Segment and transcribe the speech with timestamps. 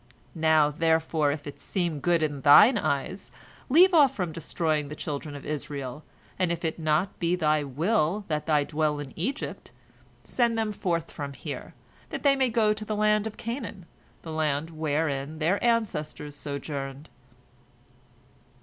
[0.33, 3.31] Now, therefore, if it seem good in thine eyes,
[3.69, 6.03] leave off from destroying the children of Israel,
[6.39, 9.71] and if it be not thy will that they dwell in Egypt,
[10.23, 11.75] send them forth from here,
[12.09, 13.85] that they may go to the land of Canaan,
[14.23, 17.11] the land wherein their ancestors sojourned."